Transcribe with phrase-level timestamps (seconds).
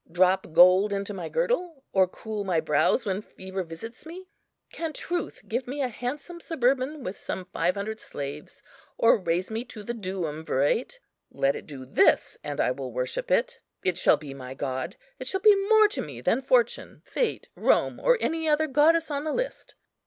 [0.11, 1.83] drop gold into my girdle?
[1.93, 4.25] or cool my brows when fever visits me?
[4.73, 8.63] Can truth give me a handsome suburban with some five hundred slaves,
[8.97, 10.97] or raise me to the duumvirate?
[11.29, 15.27] Let it do this, and I will worship it; it shall be my god; it
[15.27, 19.31] shall be more to me than Fortune, Fate, Rome, or any other goddess on the
[19.31, 19.75] list.